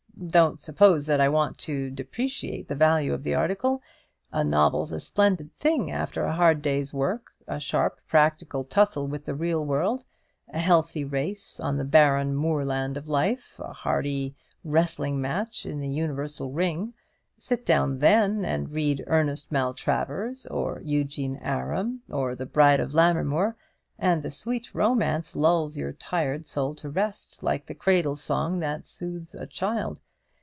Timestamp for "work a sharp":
6.93-7.99